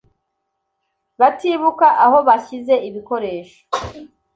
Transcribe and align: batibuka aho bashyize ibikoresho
batibuka 1.19 1.87
aho 2.03 2.17
bashyize 2.27 2.73
ibikoresho 2.87 3.59